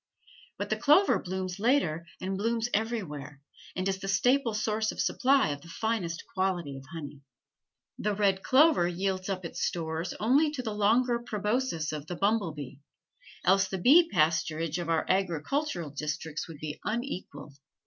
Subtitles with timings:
[0.57, 3.39] But the clover blooms later and blooms everywhere,
[3.75, 7.21] and is the staple source of supply of the finest quality of honey.
[7.99, 12.51] The red clover yields up its stores only to the longer proboscis of the bumble
[12.53, 12.79] bee,
[13.45, 17.59] else the bee pasturage of our agricultural districts would be unequaled.